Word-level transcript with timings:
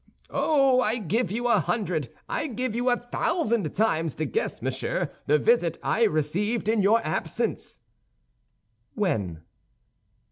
"Oh! 0.31 0.81
I 0.81 0.97
give 0.97 1.29
you 1.31 1.47
a 1.47 1.59
hundred, 1.59 2.09
I 2.27 2.47
give 2.47 2.73
you 2.73 2.89
a 2.89 2.97
thousand 2.97 3.75
times 3.75 4.15
to 4.15 4.25
guess, 4.25 4.59
monsieur, 4.59 5.11
the 5.27 5.37
visit 5.37 5.77
I 5.83 6.05
received 6.05 6.67
in 6.67 6.81
your 6.81 7.05
absence." 7.05 7.77
"When?" 8.95 9.43